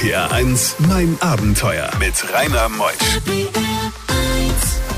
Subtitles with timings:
[0.00, 3.20] RPR 1, mein Abenteuer mit Rainer Meusch.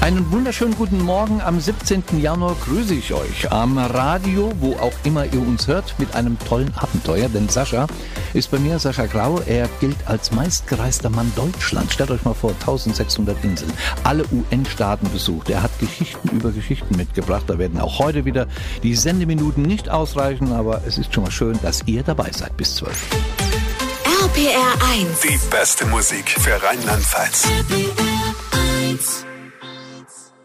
[0.00, 2.20] Einen wunderschönen guten Morgen am 17.
[2.20, 6.72] Januar grüße ich euch am Radio, wo auch immer ihr uns hört, mit einem tollen
[6.76, 7.28] Abenteuer.
[7.28, 7.88] Denn Sascha
[8.32, 11.94] ist bei mir, Sascha Grau, er gilt als meistgereister Mann Deutschlands.
[11.94, 13.72] Stellt euch mal vor, 1600 Inseln,
[14.04, 15.50] alle UN-Staaten besucht.
[15.50, 17.46] Er hat Geschichten über Geschichten mitgebracht.
[17.48, 18.46] Da werden auch heute wieder
[18.84, 22.76] die Sendeminuten nicht ausreichen, aber es ist schon mal schön, dass ihr dabei seid bis
[22.76, 23.41] 12.
[24.32, 25.20] RPR 1.
[25.20, 27.46] Die beste Musik für Rheinland-Pfalz.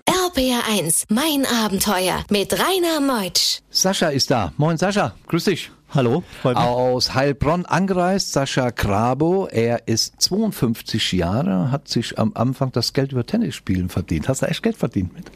[0.05, 3.61] RPR 1, mein Abenteuer mit Rainer Meutsch.
[3.69, 4.51] Sascha ist da.
[4.57, 5.71] Moin Sascha, grüß dich.
[5.95, 6.23] Hallo.
[6.43, 9.47] Aus Heilbronn angereist, Sascha Krabo.
[9.49, 14.27] Er ist 52 Jahre, hat sich am Anfang das Geld über Tennisspielen verdient.
[14.27, 15.31] Hast du echt Geld verdient mit?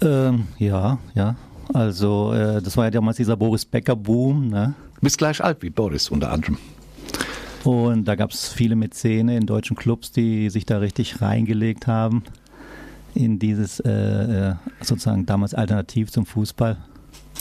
[0.00, 1.36] Ähm, ja, ja.
[1.74, 4.74] Also, äh, das war ja damals dieser Boris Becker-Boom, ne?
[4.94, 6.56] Du bist gleich alt wie Boris unter anderem.
[7.68, 12.22] Und da gab es viele Mäzene in deutschen Clubs, die sich da richtig reingelegt haben
[13.14, 16.78] in dieses äh, äh, sozusagen damals Alternativ zum Fußball.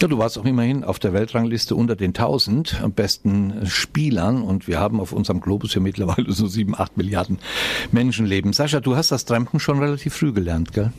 [0.01, 4.81] Ja, du warst auch immerhin auf der Weltrangliste unter den 1000 besten Spielern und wir
[4.81, 7.39] haben auf unserem Globus ja mittlerweile so sieben, acht Milliarden
[7.93, 8.51] Menschenleben.
[8.51, 10.91] Sascha, du hast das Trampen schon relativ früh gelernt, gell?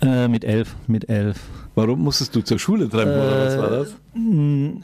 [0.00, 1.40] Äh, mit elf, mit elf.
[1.74, 3.96] Warum musstest du zur Schule trampen oder was war das?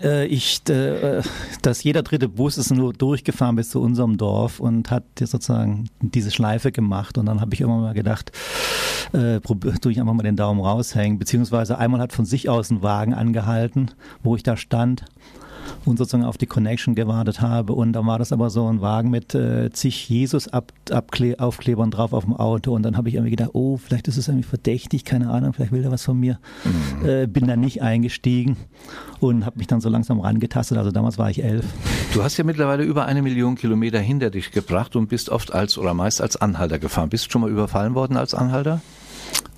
[0.02, 1.22] Äh, ich, äh,
[1.62, 6.32] dass jeder dritte Bus ist nur durchgefahren bis zu unserem Dorf und hat sozusagen diese
[6.32, 7.16] Schleife gemacht.
[7.16, 8.32] Und dann habe ich irgendwann mal gedacht,
[9.12, 12.82] äh, tue ich einfach mal den Daumen raushängen, beziehungsweise einmal hat von sich aus ein
[12.82, 13.92] Wagen angehalten,
[14.24, 15.04] wo ich da stand
[15.84, 17.72] und sozusagen auf die Connection gewartet habe.
[17.72, 22.34] Und dann war das aber so ein Wagen mit äh, zig Jesus-Aufklebern drauf auf dem
[22.36, 22.74] Auto.
[22.74, 25.72] Und dann habe ich irgendwie gedacht, oh, vielleicht ist es irgendwie verdächtig, keine Ahnung, vielleicht
[25.72, 26.38] will er was von mir.
[26.64, 27.08] Mhm.
[27.08, 28.56] Äh, bin dann nicht eingestiegen
[29.20, 30.78] und habe mich dann so langsam rangetastet.
[30.78, 31.64] Also damals war ich elf.
[32.14, 35.78] Du hast ja mittlerweile über eine Million Kilometer hinter dich gebracht und bist oft als
[35.78, 37.08] oder meist als Anhalter gefahren.
[37.08, 38.80] Bist du schon mal überfallen worden als Anhalter?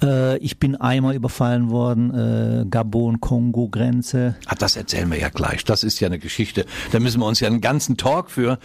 [0.03, 4.37] Äh, ich bin einmal überfallen worden, äh, Gabon-Kongo-Grenze.
[4.47, 5.65] Ah, das erzählen wir ja gleich.
[5.65, 6.67] Das ist ja eine Geschichte.
[6.91, 8.59] Da müssen wir uns ja einen ganzen Talk für,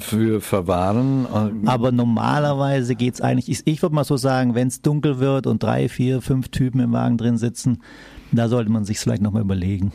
[0.00, 1.26] für verwahren.
[1.66, 5.62] Aber normalerweise geht's eigentlich, ich, ich würde mal so sagen, wenn es dunkel wird und
[5.62, 7.82] drei, vier, fünf Typen im Wagen drin sitzen,
[8.32, 9.92] da sollte man sich vielleicht nochmal überlegen.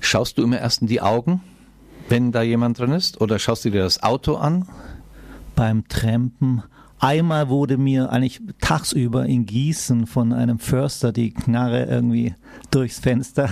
[0.00, 1.40] Schaust du immer erst in die Augen,
[2.08, 3.20] wenn da jemand drin ist?
[3.20, 4.68] Oder schaust du dir das Auto an?
[5.54, 6.62] Beim Trampen
[7.00, 12.34] Einmal wurde mir eigentlich tagsüber in Gießen von einem Förster die Knarre irgendwie
[12.70, 13.50] durchs Fenster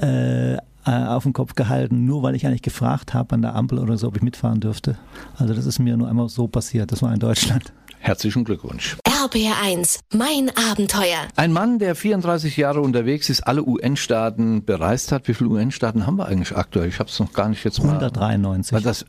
[0.00, 3.78] äh, äh, auf den Kopf gehalten, nur weil ich eigentlich gefragt habe an der Ampel
[3.78, 4.96] oder so, ob ich mitfahren dürfte.
[5.36, 6.92] Also das ist mir nur einmal so passiert.
[6.92, 7.72] Das war in Deutschland.
[7.98, 8.96] Herzlichen Glückwunsch.
[9.06, 11.28] RBR1, mein Abenteuer.
[11.36, 15.28] Ein Mann, der 34 Jahre unterwegs ist, alle UN-Staaten bereist hat.
[15.28, 16.88] Wie viele UN-Staaten haben wir eigentlich aktuell?
[16.88, 17.90] Ich habe es noch gar nicht jetzt mal.
[17.90, 18.72] 193.
[18.72, 19.04] War das,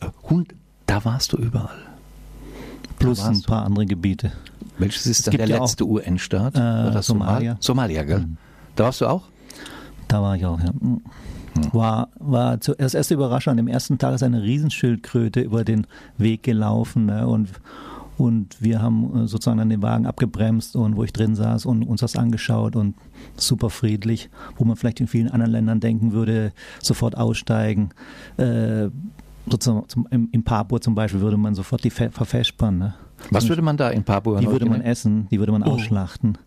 [0.86, 1.93] da warst du überall
[3.06, 4.32] plus ein paar andere Gebiete.
[4.78, 6.56] Welches ist dann der ja letzte UN-Staat?
[6.58, 7.58] Äh, Somalia.
[7.60, 8.20] Somalia, gell?
[8.20, 8.38] Mhm.
[8.76, 9.24] Da warst du auch?
[10.08, 10.72] Da war ich auch, ja.
[10.80, 11.02] Mhm.
[11.56, 11.74] Hm.
[11.74, 13.52] War, war zu, das erste Überraschung.
[13.52, 15.86] An dem ersten Tag ist eine Riesenschildkröte über den
[16.18, 17.50] Weg gelaufen ne, und,
[18.18, 21.84] und wir haben äh, sozusagen an den Wagen abgebremst und wo ich drin saß und
[21.84, 22.96] uns das angeschaut und
[23.38, 27.90] super friedlich, wo man vielleicht in vielen anderen Ländern denken würde, sofort aussteigen.
[28.38, 28.90] Äh,
[29.50, 32.78] sozusagen zum, im, in Papua zum Beispiel würde man sofort die verfespern.
[32.78, 32.94] Ne?
[33.32, 34.40] Was würde man da in Papua?
[34.40, 35.72] Die würde man essen, die würde man oh.
[35.72, 36.38] ausschlachten.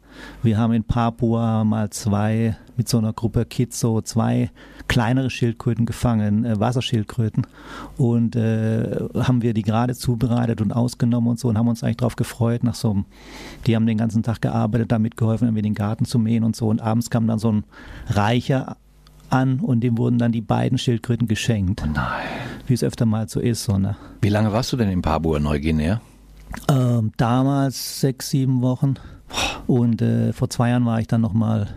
[0.43, 4.51] Wir haben in Papua mal zwei, mit so einer Gruppe Kids, so zwei
[4.89, 7.47] kleinere Schildkröten gefangen, äh, Wasserschildkröten.
[7.99, 11.99] Und äh, haben wir die gerade zubereitet und ausgenommen und so und haben uns eigentlich
[11.99, 13.05] darauf gefreut, nach so einem,
[13.67, 16.69] die haben den ganzen Tag gearbeitet, damit geholfen, irgendwie den Garten zu mähen und so.
[16.69, 17.65] Und abends kam dann so ein
[18.09, 18.77] reicher
[19.31, 21.83] an und dem wurden dann die beiden Schildkröten geschenkt.
[21.85, 22.27] Oh nein.
[22.67, 23.65] Wie es öfter mal so ist.
[23.65, 23.97] So, ne?
[24.21, 26.01] Wie lange warst du denn in Papua-Neuguinea?
[26.69, 28.95] Ähm, damals sechs, sieben Wochen.
[29.67, 31.69] Und äh, vor zwei Jahren war ich dann nochmal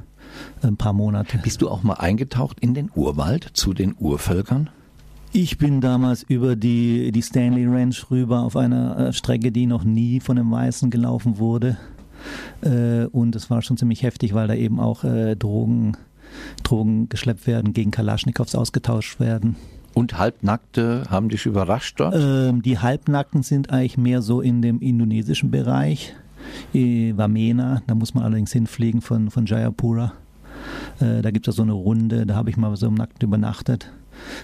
[0.61, 1.37] ein paar Monate.
[1.39, 4.69] Bist du auch mal eingetaucht in den Urwald zu den Urvölkern?
[5.31, 9.83] Ich bin damals über die, die Stanley Ranch rüber auf einer äh, Strecke, die noch
[9.83, 11.77] nie von einem Weißen gelaufen wurde.
[12.61, 15.97] Äh, und es war schon ziemlich heftig, weil da eben auch äh, Drogen
[16.63, 19.55] Drogen geschleppt werden, gegen Kalaschnikows ausgetauscht werden.
[19.93, 22.15] Und Halbnackte haben dich überrascht dort?
[22.15, 26.13] Ähm, die Halbnackten sind eigentlich mehr so in dem indonesischen Bereich.
[26.73, 30.13] Äh, Wamena, da muss man allerdings hinfliegen von, von Jayapura.
[30.99, 33.91] Äh, da gibt es so eine Runde, da habe ich mal so im Nackten übernachtet.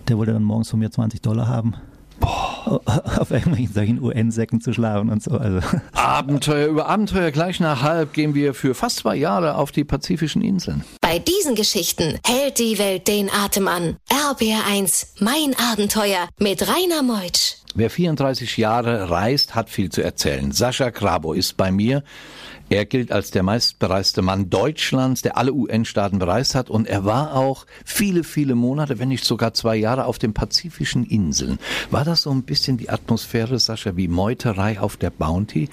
[0.07, 1.75] Der wollte dann morgens von mir 20 Dollar haben.
[2.19, 2.55] Boah.
[3.19, 5.31] Auf irgendwelchen solchen UN-Säcken zu schlafen und so.
[5.31, 5.59] Also.
[5.93, 7.31] Abenteuer über Abenteuer.
[7.31, 10.83] Gleich nach halb gehen wir für fast zwei Jahre auf die pazifischen Inseln.
[11.01, 13.97] Bei diesen Geschichten hält die Welt den Atem an.
[14.09, 17.57] RBR1, mein Abenteuer mit Rainer Meutsch.
[17.75, 20.51] Wer 34 Jahre reist, hat viel zu erzählen.
[20.51, 22.03] Sascha Krabo ist bei mir.
[22.69, 26.69] Er gilt als der meistbereiste Mann Deutschlands, der alle UN-Staaten bereist hat.
[26.69, 31.05] Und er war auch viele, viele Monate, wenn nicht sogar zwei Jahre auf den pazifischen
[31.05, 31.59] Inseln.
[31.91, 35.69] War das so ein bisschen die Atmosphäre, Sascha, wie Meuterei auf der Bounty?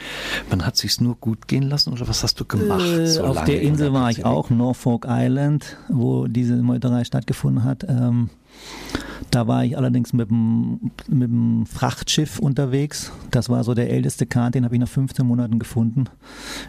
[0.50, 2.84] Man hat sich's nur gut gehen lassen oder was hast du gemacht?
[2.84, 7.64] Äh, so auf der in Insel war ich auch, Norfolk Island, wo diese Meuterei stattgefunden
[7.64, 7.84] hat.
[7.88, 8.28] Ähm,
[9.32, 13.12] da war ich allerdings mit dem, mit dem Frachtschiff unterwegs.
[13.30, 16.04] Das war so der älteste Kahn, den habe ich nach 15 Monaten gefunden.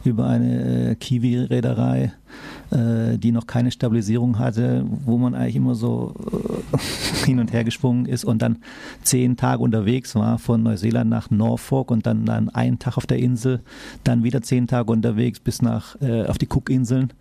[0.05, 2.13] Über eine äh, Kiwi-Reederei,
[2.73, 6.15] äh, die noch keine Stabilisierung hatte, wo man eigentlich immer so
[6.73, 6.77] äh,
[7.25, 8.57] hin und her gesprungen ist und dann
[9.03, 13.19] zehn Tage unterwegs war von Neuseeland nach Norfolk und dann, dann einen Tag auf der
[13.19, 13.61] Insel,
[14.03, 17.13] dann wieder zehn Tage unterwegs bis nach äh, auf die Cookinseln,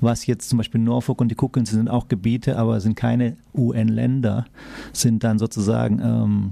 [0.00, 4.46] was jetzt zum Beispiel Norfolk und die Cookinseln sind auch Gebiete, aber sind keine UN-Länder,
[4.92, 6.50] sind dann sozusagen ähm.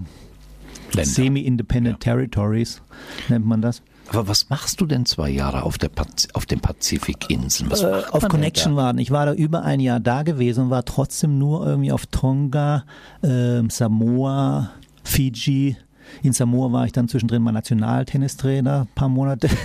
[1.04, 2.80] Semi-Independent Territories,
[3.28, 3.82] nennt man das.
[4.08, 7.70] Aber was machst du denn zwei Jahre auf, der Paz auf den Pazifikinseln?
[7.70, 8.98] Was äh, auf Connection waren.
[8.98, 12.84] Ich war da über ein Jahr da gewesen und war trotzdem nur irgendwie auf Tonga,
[13.22, 14.70] ähm, Samoa,
[15.02, 15.76] Fiji.
[16.22, 19.48] In Samoa war ich dann zwischendrin mal Nationaltennistrainer, ein paar Monate.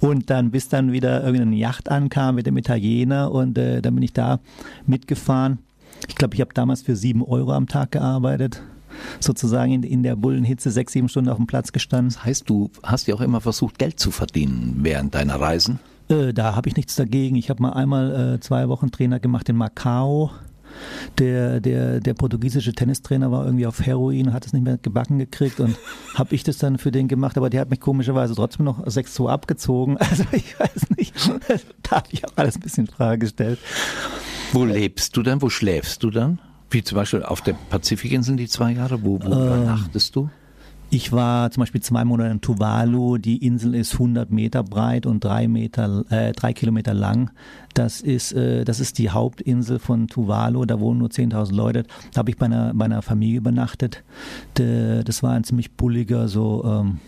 [0.00, 4.02] Und dann, bis dann wieder irgendeine Yacht ankam mit dem Italiener und äh, dann bin
[4.02, 4.40] ich da
[4.84, 5.60] mitgefahren.
[6.08, 8.60] Ich glaube, ich habe damals für sieben Euro am Tag gearbeitet.
[9.20, 12.14] Sozusagen in, in der Bullenhitze sechs, sieben Stunden auf dem Platz gestanden.
[12.14, 15.78] Das heißt, du hast ja auch immer versucht, Geld zu verdienen während deiner Reisen.
[16.08, 17.36] Äh, da habe ich nichts dagegen.
[17.36, 20.30] Ich habe mal einmal äh, zwei Wochen Trainer gemacht in Macau.
[21.18, 25.60] Der, der, der portugiesische Tennistrainer war irgendwie auf Heroin, hat es nicht mehr gebacken gekriegt
[25.60, 25.76] und
[26.14, 29.28] habe ich das dann für den gemacht, aber der hat mich komischerweise trotzdem noch 6-2
[29.28, 29.98] abgezogen.
[30.12, 31.14] Also ich weiß nicht,
[31.82, 33.58] da habe ich auch alles ein bisschen in Frage gestellt.
[34.52, 35.40] Wo lebst du dann?
[35.40, 36.38] Wo schläfst du dann?
[36.72, 39.02] Wie zum Beispiel auf der Pazifikinsel die zwei Jahre?
[39.02, 39.32] Wo, wo Ähm.
[39.32, 40.30] übernachtest du?
[40.94, 43.16] Ich war zum Beispiel zwei Monate in Tuvalu.
[43.16, 47.30] Die Insel ist 100 Meter breit und drei Meter, äh, drei Kilometer lang.
[47.72, 50.66] Das ist, äh, das ist die Hauptinsel von Tuvalu.
[50.66, 51.84] Da wohnen nur 10.000 Leute.
[52.12, 54.04] Da habe ich bei einer, bei einer Familie übernachtet.
[54.58, 56.98] De, das war ein ziemlich bulliger so ähm,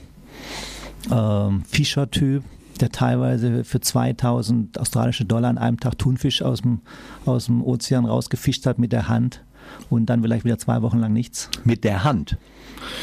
[1.10, 2.43] ähm, Fischertyp
[2.81, 6.81] der teilweise für 2000 australische Dollar an einem Tag Thunfisch aus dem,
[7.25, 9.44] aus dem Ozean rausgefischt hat mit der Hand
[9.90, 11.50] und dann vielleicht wieder zwei Wochen lang nichts.
[11.64, 12.37] Mit der Hand.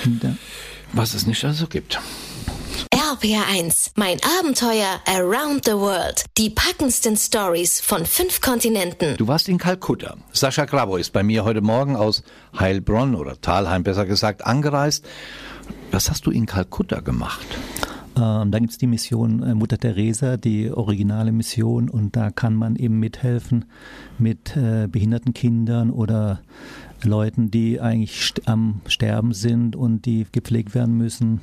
[0.05, 0.33] Und, äh,
[0.93, 1.99] Was es nicht also gibt.
[2.93, 6.25] RPR1, mein Abenteuer around the world.
[6.37, 9.17] Die packendsten Stories von fünf Kontinenten.
[9.17, 10.15] Du warst in Kalkutta.
[10.31, 12.23] Sascha Grabo ist bei mir heute Morgen aus
[12.57, 15.05] Heilbronn oder Talheim besser gesagt angereist.
[15.91, 17.45] Was hast du in Kalkutta gemacht?
[18.17, 22.55] Ähm, da gibt es die Mission äh, Mutter Teresa, die originale Mission, und da kann
[22.55, 23.65] man eben mithelfen
[24.19, 26.41] mit äh, behinderten Kindern oder
[27.03, 31.41] Leuten, die eigentlich st am Sterben sind und die gepflegt werden müssen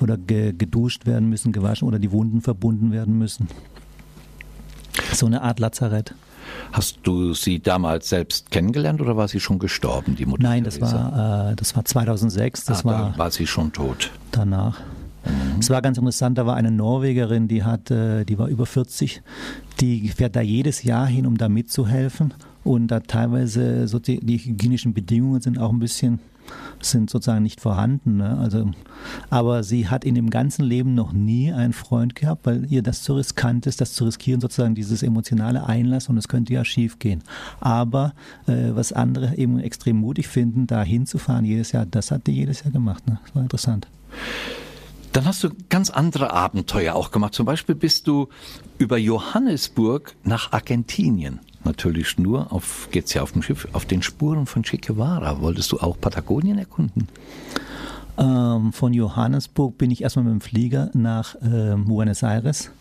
[0.00, 3.48] oder ge geduscht werden müssen, gewaschen oder die Wunden verbunden werden müssen.
[5.12, 6.14] So eine Art Lazarett.
[6.72, 10.78] Hast du sie damals selbst kennengelernt oder war sie schon gestorben, die Mutter Nein, das
[10.78, 11.12] Teresa?
[11.12, 14.10] war, äh, das war 2006, das ah, war war sie schon tot.
[14.30, 14.80] danach.
[15.60, 19.22] Es war ganz interessant, da war eine Norwegerin, die hat, äh, die war über 40,
[19.80, 22.34] die fährt da jedes Jahr hin, um da mitzuhelfen.
[22.64, 26.18] Und da teilweise so die, die hygienischen Bedingungen sind auch ein bisschen,
[26.80, 28.16] sind sozusagen nicht vorhanden.
[28.16, 28.38] Ne?
[28.38, 28.70] Also,
[29.30, 33.02] aber sie hat in dem ganzen Leben noch nie einen Freund gehabt, weil ihr das
[33.02, 36.98] zu riskant ist, das zu riskieren, sozusagen dieses emotionale Einlass und es könnte ja schief
[36.98, 37.22] gehen.
[37.60, 38.14] Aber
[38.46, 42.64] äh, was andere eben extrem mutig finden, da hinzufahren jedes Jahr, das hat die jedes
[42.64, 43.06] Jahr gemacht.
[43.06, 43.18] Ne?
[43.24, 43.88] Das war interessant.
[45.14, 47.34] Dann hast du ganz andere Abenteuer auch gemacht.
[47.34, 48.28] Zum Beispiel bist du
[48.78, 51.38] über Johannesburg nach Argentinien.
[51.62, 55.40] Natürlich nur auf, geht's ja auf dem Schiff, auf den Spuren von Che Guevara.
[55.40, 57.06] Wolltest du auch Patagonien erkunden?
[58.18, 62.72] Ähm, von Johannesburg bin ich erstmal mit dem Flieger nach ähm, Buenos Aires.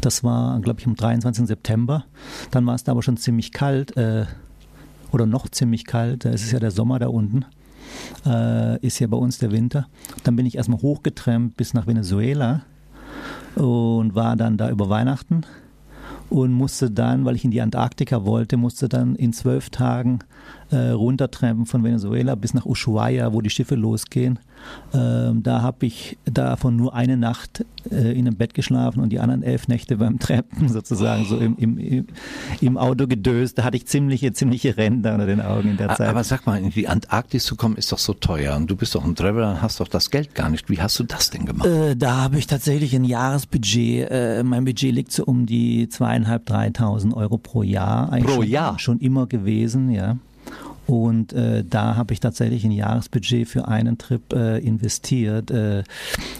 [0.00, 1.46] Das war, glaube ich, am 23.
[1.46, 2.06] September.
[2.52, 4.24] Dann war es da aber schon ziemlich kalt äh,
[5.10, 6.24] oder noch ziemlich kalt.
[6.24, 7.44] Es ist ja der Sommer da unten.
[8.24, 9.88] Äh, ist ja bei uns der Winter.
[10.22, 12.62] Dann bin ich erstmal hochgetrennt bis nach Venezuela
[13.56, 15.42] und war dann da über Weihnachten
[16.30, 20.20] und musste dann, weil ich in die Antarktika wollte, musste dann in zwölf Tagen
[20.72, 24.38] äh, runtertrampen von Venezuela bis nach Ushuaia, wo die Schiffe losgehen.
[24.94, 29.18] Ähm, da habe ich davon nur eine Nacht äh, in einem Bett geschlafen und die
[29.18, 32.06] anderen elf Nächte beim Trampen sozusagen so im, im, im,
[32.60, 33.58] im Auto gedöst.
[33.58, 36.08] Da hatte ich ziemliche, ziemliche Ränder unter den Augen in der Zeit.
[36.08, 38.56] Aber sag mal, in die Antarktis zu kommen ist doch so teuer.
[38.56, 40.70] Und du bist doch ein Traveler und hast doch das Geld gar nicht.
[40.70, 41.66] Wie hast du das denn gemacht?
[41.66, 44.10] Äh, da habe ich tatsächlich ein Jahresbudget.
[44.10, 48.12] Äh, mein Budget liegt so um die zweieinhalb, dreitausend Euro pro Jahr.
[48.12, 48.78] Eigentlich Pro schon, Jahr?
[48.78, 50.16] Schon immer gewesen, ja.
[50.86, 55.50] Und äh, da habe ich tatsächlich ein Jahresbudget für einen Trip äh, investiert.
[55.50, 55.84] Äh,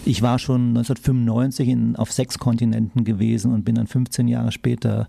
[0.05, 5.07] ich war schon 1995 in, auf sechs Kontinenten gewesen und bin dann 15 Jahre später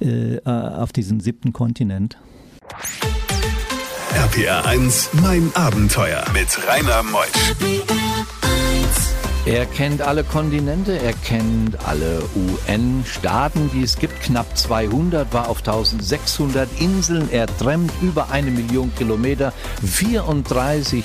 [0.00, 2.18] äh, äh, auf diesem siebten Kontinent.
[4.14, 8.41] RPR 1, mein Abenteuer mit Rainer Meusch.
[9.44, 14.22] Er kennt alle Kontinente, er kennt alle UN-Staaten, die es gibt.
[14.22, 17.28] Knapp 200, war auf 1600 Inseln.
[17.32, 19.52] Er trennt über eine Million Kilometer.
[19.84, 21.04] 34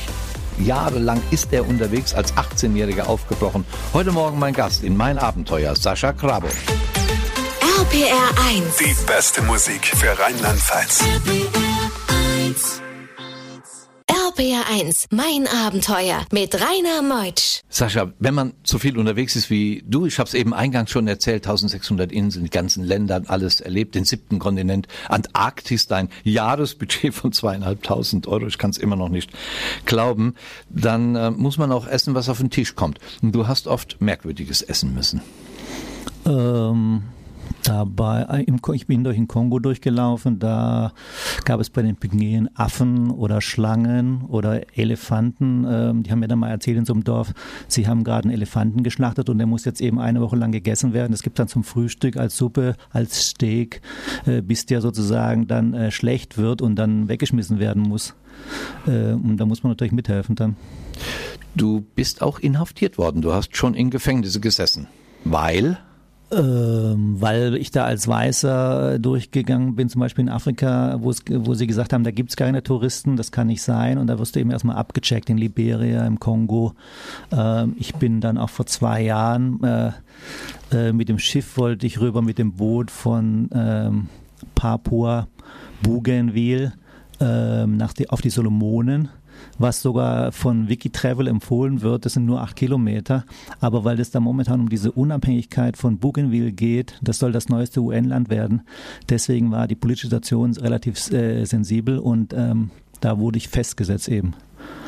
[0.60, 3.66] Jahre lang ist er unterwegs, als 18-Jähriger aufgebrochen.
[3.94, 6.48] Heute Morgen mein Gast in mein Abenteuer, Sascha Krabo.
[7.80, 8.78] RPR 1.
[8.78, 11.02] Die beste Musik für Rheinland-Pfalz.
[11.02, 12.82] RPR 1,
[15.10, 17.62] mein Abenteuer mit Rainer Meutsch.
[17.70, 21.08] Sascha, wenn man so viel unterwegs ist wie du, ich habe es eben eingangs schon
[21.08, 27.32] erzählt, 1600 Inseln, die ganzen Länder, alles erlebt, den siebten Kontinent, Antarktis, dein Jahresbudget von
[27.32, 29.32] zweieinhalbtausend Euro, ich kann es immer noch nicht
[29.86, 30.36] glauben,
[30.70, 33.00] dann äh, muss man auch essen, was auf den Tisch kommt.
[33.24, 35.22] Und du hast oft merkwürdiges essen müssen.
[36.26, 37.04] Ähm,
[37.68, 40.94] dabei, äh, ich bin durch den Kongo durchgelaufen, da
[41.46, 45.66] gab es bei den Pinguinen Affen oder Schlangen oder Elefanten.
[45.70, 47.34] Ähm, die haben mir dann mal erzählt in so einem Dorf,
[47.68, 50.94] sie haben gerade einen Elefanten geschlachtet und der muss jetzt eben eine Woche lang gegessen
[50.94, 51.12] werden.
[51.12, 53.82] Das gibt dann zum Frühstück als Suppe, als Steak,
[54.26, 58.16] äh, bis der sozusagen dann äh, schlecht wird und dann weggeschmissen werden muss.
[58.86, 60.56] Und da muss man natürlich mithelfen dann.
[61.56, 64.86] Du bist auch inhaftiert worden, du hast schon in Gefängnisse gesessen.
[65.24, 65.80] Weil?
[66.30, 71.24] Ähm, weil ich da als Weißer durchgegangen bin, zum Beispiel in Afrika, wo, es,
[71.58, 73.98] sie gesagt haben, da gibt's keine Touristen, das kann nicht sein.
[73.98, 76.74] Und da wirst du eben erstmal abgecheckt in Liberia, im Kongo.
[77.32, 79.92] Ähm, ich bin dann auch vor zwei Jahren äh,
[80.74, 84.10] äh, mit dem Schiff wollte ich rüber mit dem Boot von ähm,
[84.56, 85.28] Papua
[85.82, 86.74] Bougainville
[87.20, 89.10] auf die Solomonen
[89.58, 92.06] was sogar von Wikitravel empfohlen wird.
[92.06, 93.26] Das sind nur acht Kilometer.
[93.60, 97.82] Aber weil es da momentan um diese Unabhängigkeit von Bougainville geht, das soll das neueste
[97.82, 98.62] UN-Land werden.
[99.10, 104.34] Deswegen war die politische Situation relativ äh, sensibel und ähm, da wurde ich festgesetzt eben.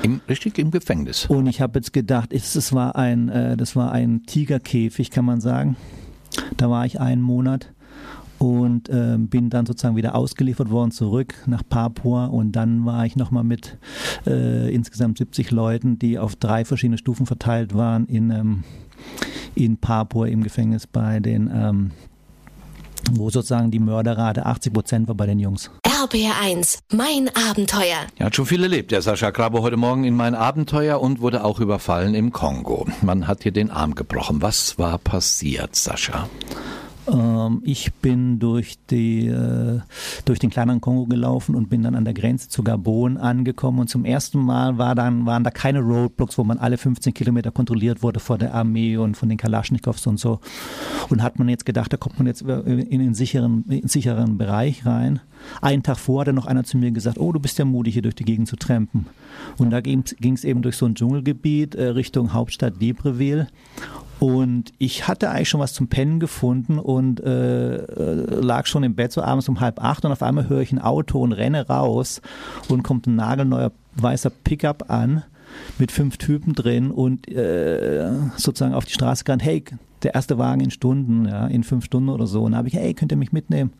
[0.01, 1.25] Im, richtig im Gefängnis.
[1.25, 5.25] Und ich habe jetzt gedacht, es, es war ein, äh, das war ein Tigerkäfig, kann
[5.25, 5.75] man sagen.
[6.57, 7.71] Da war ich einen Monat
[8.39, 13.15] und äh, bin dann sozusagen wieder ausgeliefert worden zurück nach Papua und dann war ich
[13.15, 13.77] nochmal mit
[14.25, 18.63] äh, insgesamt 70 Leuten, die auf drei verschiedene Stufen verteilt waren in, ähm,
[19.55, 21.91] in Papua im Gefängnis bei den, ähm,
[23.12, 25.69] wo sozusagen die Mörderrate 80 Prozent war bei den Jungs.
[26.01, 28.08] RPR 1, mein Abenteuer.
[28.17, 31.43] Er hat schon viel erlebt, der Sascha Krabo heute Morgen in mein Abenteuer und wurde
[31.43, 32.88] auch überfallen im Kongo.
[33.01, 34.41] Man hat hier den Arm gebrochen.
[34.41, 36.29] Was war passiert, Sascha?
[37.11, 39.79] Ähm, ich bin durch, die, äh,
[40.25, 43.79] durch den kleineren Kongo gelaufen und bin dann an der Grenze zu Gabon angekommen.
[43.79, 47.51] Und zum ersten Mal war dann, waren da keine Roadblocks, wo man alle 15 Kilometer
[47.51, 50.39] kontrolliert wurde vor der Armee und von den Kalaschnikows und so.
[51.09, 54.85] Und hat man jetzt gedacht, da kommt man jetzt in den sicheren, in sicheren Bereich
[54.85, 55.19] rein.
[55.61, 58.01] Einen Tag vor hat noch einer zu mir gesagt, oh, du bist ja mutig, hier
[58.01, 59.07] durch die Gegend zu trampen.
[59.57, 63.47] Und da ging es eben durch so ein Dschungelgebiet äh, Richtung Hauptstadt Libreville.
[64.19, 68.95] Und ich hatte eigentlich schon was zum Pennen gefunden und äh, äh, lag schon im
[68.95, 71.67] Bett so abends um halb acht und auf einmal höre ich ein Auto und renne
[71.67, 72.21] raus
[72.67, 75.23] und kommt ein nagelneuer weißer Pickup an
[75.77, 79.63] mit fünf Typen drin und äh, sozusagen auf die Straße gerannt, hey,
[80.03, 82.43] der erste Wagen in Stunden, ja, in fünf Stunden oder so.
[82.43, 83.71] Und da habe ich, hey, könnt ihr mich mitnehmen?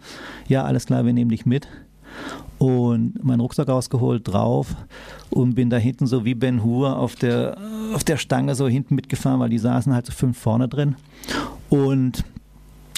[0.48, 1.68] Ja, alles klar, wir nehmen dich mit
[2.60, 4.76] und meinen Rucksack rausgeholt drauf
[5.30, 7.58] und bin da hinten so wie Ben Hur auf der,
[7.96, 10.96] auf der Stange so hinten mitgefahren, weil die saßen halt so fünf vorne drin
[11.70, 12.24] und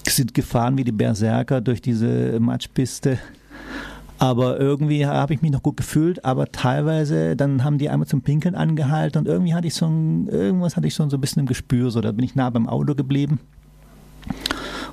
[0.08, 3.20] sind gefahren wie die Berserker durch diese Matschpiste.
[4.18, 8.22] Aber irgendwie habe ich mich noch gut gefühlt, aber teilweise, dann haben die einmal zum
[8.22, 11.42] Pinkeln angehalten und irgendwie hatte ich so ein, irgendwas hatte ich schon so ein bisschen
[11.42, 13.40] im Gespür, so da bin ich nah beim Auto geblieben.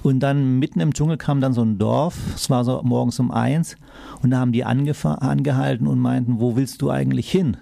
[0.03, 3.31] Und dann mitten im Dschungel kam dann so ein Dorf, es war so morgens um
[3.31, 3.77] eins,
[4.23, 7.57] und da haben die angehalten und meinten, wo willst du eigentlich hin?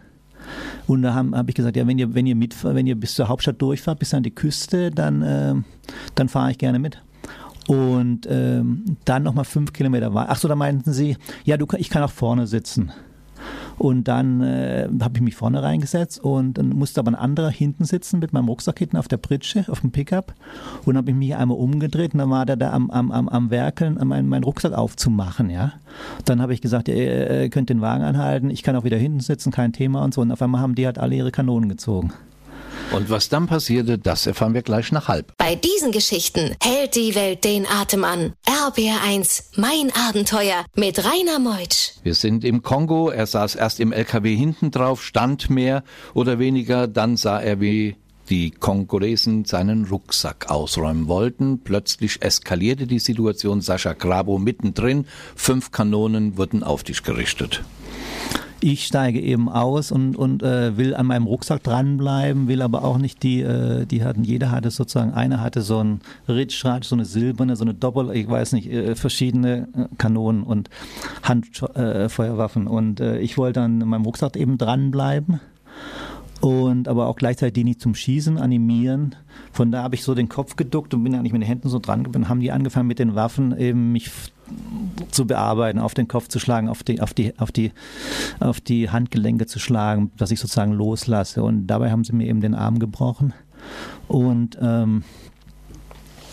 [0.87, 3.15] Und da habe hab ich gesagt, ja, wenn ihr, wenn ihr mitfahrt, wenn ihr bis
[3.15, 5.55] zur Hauptstadt durchfahrt, bis an die Küste, dann, äh,
[6.15, 7.03] dann fahre ich gerne mit.
[7.67, 10.31] Und ähm, dann nochmal fünf Kilometer weiter.
[10.31, 12.93] Achso, da meinten sie, ja, du, ich kann auch vorne sitzen.
[13.79, 17.85] Und dann äh, habe ich mich vorne reingesetzt und dann musste aber ein anderer hinten
[17.85, 20.35] sitzen mit meinem Rucksack hinten auf der Pritsche, auf dem Pickup.
[20.85, 23.51] Und habe ich mich einmal umgedreht und dann war der da am, am, am, am
[23.51, 25.51] Werkeln, meinen mein Rucksack aufzumachen.
[25.51, 25.75] Ja.
[26.25, 29.21] Dann habe ich gesagt, ihr, ihr könnt den Wagen anhalten, ich kann auch wieder hinten
[29.21, 30.23] sitzen, kein Thema und so.
[30.23, 32.13] Und auf einmal haben die halt alle ihre Kanonen gezogen.
[32.93, 35.33] Und was dann passierte, das erfahren wir gleich nach halb.
[35.47, 38.33] Bei diesen Geschichten hält die Welt den Atem an.
[38.49, 41.93] RBR1, mein Abenteuer mit Rainer Meutsch.
[42.03, 43.11] Wir sind im Kongo.
[43.11, 45.85] Er saß erst im LKW hinten drauf, stand mehr
[46.15, 46.89] oder weniger.
[46.89, 47.95] Dann sah er, wie
[48.29, 51.61] die Kongolesen seinen Rucksack ausräumen wollten.
[51.63, 53.61] Plötzlich eskalierte die Situation.
[53.61, 55.07] Sascha Grabo mittendrin.
[55.37, 57.63] Fünf Kanonen wurden auf dich gerichtet
[58.61, 62.99] ich steige eben aus und, und äh, will an meinem Rucksack dranbleiben, will aber auch
[62.99, 67.05] nicht die, äh, die hatten, jeder hatte sozusagen, einer hatte so ein Ritschrad, so eine
[67.05, 70.71] silberne, so eine Doppel, ich weiß nicht, äh, verschiedene äh, Kanonen und
[71.23, 72.67] Handfeuerwaffen.
[72.67, 75.41] und äh, ich wollte an meinem Rucksack eben dranbleiben
[76.41, 79.15] und aber auch gleichzeitig die nicht zum Schießen animieren.
[79.53, 81.79] Von da habe ich so den Kopf geduckt und bin eigentlich mit den Händen so
[81.79, 82.29] dran geblieben.
[82.29, 84.11] Haben die angefangen mit den Waffen eben mich
[85.11, 87.73] zu bearbeiten, auf den Kopf zu schlagen, auf die, auf die, auf die,
[88.41, 91.43] auf die Handgelenke zu schlagen, dass ich sozusagen loslasse.
[91.43, 93.33] Und dabei haben sie mir eben den Arm gebrochen.
[94.09, 95.05] Und ähm,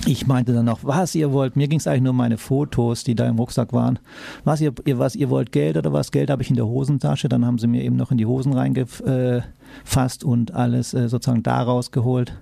[0.05, 3.03] ich meinte dann noch, was ihr wollt, mir ging es eigentlich nur um meine Fotos,
[3.03, 3.99] die da im Rucksack waren.
[4.43, 6.11] Was ihr, ihr, was ihr wollt, Geld oder was?
[6.11, 7.29] Geld habe ich in der Hosentasche.
[7.29, 11.61] Dann haben sie mir eben noch in die Hosen reingefasst und alles äh, sozusagen da
[11.61, 12.33] rausgeholt.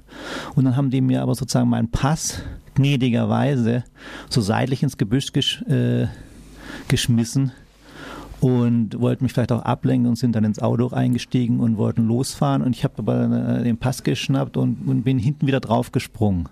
[0.56, 2.41] Und dann haben die mir aber sozusagen meinen Pass
[2.75, 3.84] gnädigerweise
[4.30, 6.08] so seitlich ins Gebüsch gesch, äh,
[6.88, 7.51] geschmissen
[8.39, 12.62] und wollten mich vielleicht auch ablenken und sind dann ins Auto eingestiegen und wollten losfahren.
[12.62, 16.50] Und ich habe aber äh, den Pass geschnappt und, und bin hinten wieder drauf gesprungen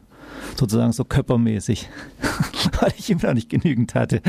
[0.58, 1.90] sozusagen so körpermäßig,
[2.80, 4.22] weil ich immer noch nicht genügend hatte.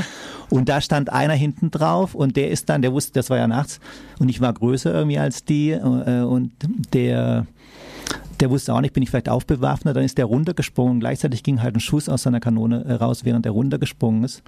[0.49, 3.47] Und da stand einer hinten drauf und der ist dann, der wusste, das war ja
[3.47, 3.81] nachts
[4.19, 6.53] und ich war größer irgendwie als die äh, und
[6.93, 7.47] der
[8.41, 11.01] der wusste auch nicht, bin ich vielleicht aufbewaffnet, dann ist der runtergesprungen.
[11.01, 14.43] Gleichzeitig ging halt ein Schuss aus seiner Kanone äh, raus, während er runtergesprungen ist.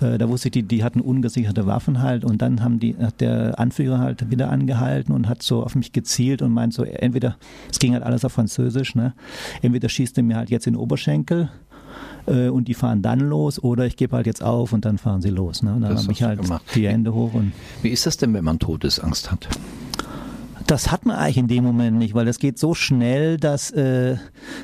[0.00, 3.20] Äh, da wusste ich, die, die hatten ungesicherte Waffen halt und dann haben die, hat
[3.20, 7.36] der Anführer halt wieder angehalten und hat so auf mich gezielt und meint so, entweder,
[7.70, 9.14] es ging halt alles auf Französisch, ne?
[9.60, 11.50] Entweder schießt er mir halt jetzt in den Oberschenkel
[12.26, 15.22] äh, und die fahren dann los oder ich gebe halt jetzt auf und dann fahren
[15.22, 15.62] sie los.
[15.62, 15.74] Ne?
[15.74, 16.64] Und dann habe ich halt gemacht.
[16.74, 17.34] die Hände hoch.
[17.34, 19.48] Und Wie ist das denn, wenn man Todesangst hat?
[20.72, 24.16] Das hat man eigentlich in dem Moment nicht, weil das geht so schnell, dass, äh,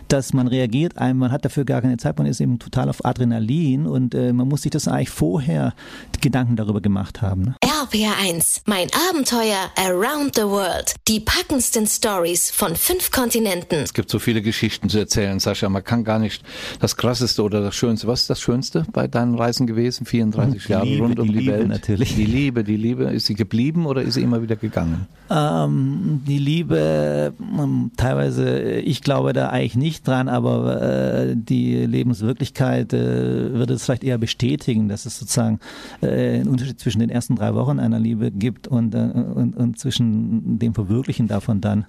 [0.09, 0.95] dass man reagiert.
[0.99, 4.49] Man hat dafür gar keine Zeit, man ist eben total auf Adrenalin und äh, man
[4.49, 5.75] muss sich das eigentlich vorher
[6.23, 7.43] Gedanken darüber gemacht haben.
[7.43, 7.57] Ne?
[7.63, 10.95] RPR1, mein Abenteuer around the world.
[11.09, 13.81] Die packendsten Stories von fünf Kontinenten.
[13.81, 15.69] Es gibt so viele Geschichten zu erzählen, Sascha.
[15.69, 16.43] Man kann gar nicht
[16.81, 18.07] das Krasseste oder das Schönste.
[18.09, 20.07] Was ist das Schönste bei deinen Reisen gewesen?
[20.07, 21.69] 34 Jahre Liebe, rund um die, die Welt.
[21.69, 22.17] Natürlich.
[22.17, 23.05] Die Liebe, die Liebe.
[23.05, 25.07] Ist sie geblieben oder ist sie immer wieder gegangen?
[25.31, 32.93] Ähm, die Liebe, ähm, teilweise, ich glaube da eigentlich nicht dran, aber äh, die Lebenswirklichkeit
[32.93, 35.61] äh, würde es vielleicht eher bestätigen, dass es sozusagen
[36.01, 39.79] äh, einen Unterschied zwischen den ersten drei Wochen einer Liebe gibt und, äh, und, und
[39.79, 41.87] zwischen dem Verwirklichen davon dann.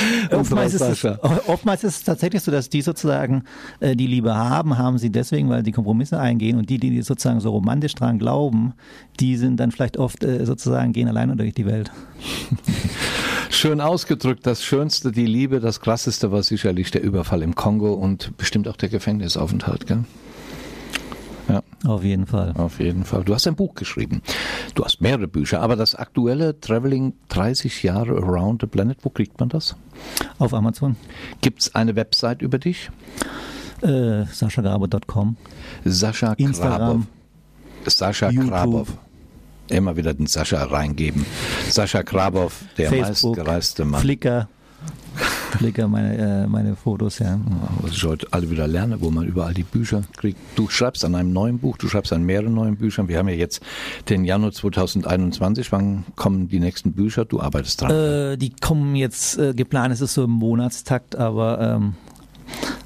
[0.32, 1.04] oftmals, ist es,
[1.46, 3.44] oftmals ist es tatsächlich so, dass die sozusagen
[3.80, 7.40] äh, die Liebe haben, haben sie deswegen, weil die Kompromisse eingehen und die, die sozusagen
[7.40, 8.74] so romantisch dran glauben,
[9.20, 11.90] die sind dann vielleicht oft äh, sozusagen gehen alleine durch die Welt.
[13.50, 18.36] Schön ausgedrückt, das Schönste, die Liebe, das Krasseste war sicherlich der Überfall im Kongo und
[18.36, 20.04] bestimmt auch der Gefängnisaufenthalt, gell?
[21.84, 22.52] Auf jeden Fall.
[22.56, 23.24] Auf jeden Fall.
[23.24, 24.22] Du hast ein Buch geschrieben.
[24.74, 29.38] Du hast mehrere Bücher, aber das aktuelle Traveling 30 Jahre Around the Planet, wo kriegt
[29.38, 29.76] man das?
[30.38, 30.96] Auf Amazon.
[31.42, 32.90] Gibt es eine Website über dich?
[33.82, 35.36] Äh, SaschaGrabow.com.
[35.84, 37.06] Sascha Instagram.
[37.86, 38.50] Sascha YouTube.
[38.50, 38.86] Grabow.
[39.68, 41.26] Immer wieder den Sascha reingeben.
[41.68, 44.00] Sascha Grabow, der Facebook, meistgereiste Mann.
[44.00, 44.48] Flickr.
[45.58, 47.38] Flickr, meine, äh, meine Fotos, ja.
[47.80, 50.38] Was ich heute alle wieder lerne, wo man überall die Bücher kriegt.
[50.56, 53.08] Du schreibst an einem neuen Buch, du schreibst an mehreren neuen Büchern.
[53.08, 53.62] Wir haben ja jetzt
[54.08, 55.72] den Januar 2021.
[55.72, 57.24] Wann kommen die nächsten Bücher?
[57.24, 57.90] Du arbeitest dran.
[57.90, 61.94] Äh, die kommen jetzt, äh, geplant ist es so im Monatstakt, aber ähm,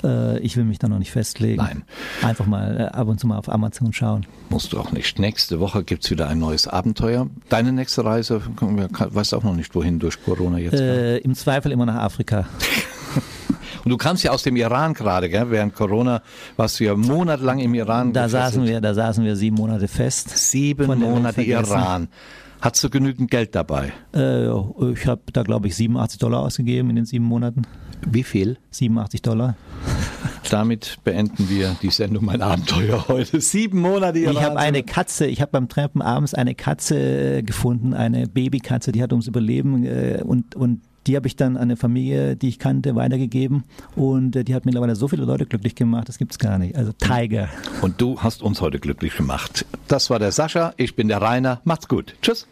[0.05, 1.63] äh, ich will mich da noch nicht festlegen.
[1.63, 1.83] Nein.
[2.23, 4.27] Einfach mal äh, ab und zu mal auf Amazon schauen.
[4.49, 5.19] Musst du auch nicht.
[5.19, 7.29] Nächste Woche gibt's wieder ein neues Abenteuer.
[7.49, 10.75] Deine nächste Reise, weißt auch noch nicht wohin durch Corona jetzt.
[10.75, 12.47] Äh, Im Zweifel immer nach Afrika.
[13.85, 15.51] Und du kamst ja aus dem Iran gerade, gell?
[15.51, 16.23] während Corona
[16.57, 18.13] warst du ja monatelang im Iran.
[18.13, 18.53] Da gefesselt.
[18.53, 20.37] saßen wir, da saßen wir sieben Monate fest.
[20.37, 21.43] Sieben Monate.
[21.43, 22.09] Iran.
[22.61, 23.93] Hattest du genügend Geld dabei?
[24.15, 24.49] Äh,
[24.93, 27.63] ich habe da glaube ich 87 Dollar ausgegeben in den sieben Monaten.
[28.07, 28.59] Wie viel?
[28.71, 29.57] 87 Dollar.
[30.51, 33.41] Damit beenden wir die Sendung Mein Abenteuer heute.
[33.41, 34.35] Sieben Monate Iran.
[34.35, 38.91] Ich habe eine Katze, ich habe beim Trampen abends eine Katze äh, gefunden, eine Babykatze,
[38.91, 42.49] die hat ums Überleben äh, und, und die habe ich dann an eine Familie, die
[42.49, 43.65] ich kannte, weitergegeben
[43.97, 46.77] und äh, die hat mittlerweile so viele Leute glücklich gemacht, das gibt's gar nicht.
[46.77, 47.49] Also Tiger.
[47.81, 49.67] Und du hast uns heute glücklich gemacht.
[49.89, 51.61] Das war der Sascha, ich bin der Rainer.
[51.65, 52.15] Macht's gut.
[52.23, 52.47] Tschüss.